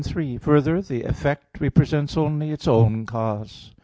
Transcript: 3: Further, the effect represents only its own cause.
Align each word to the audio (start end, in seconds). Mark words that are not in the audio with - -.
3: 0.03 0.39
Further, 0.39 0.81
the 0.81 1.03
effect 1.03 1.59
represents 1.61 2.17
only 2.17 2.49
its 2.49 2.67
own 2.67 3.05
cause. 3.05 3.71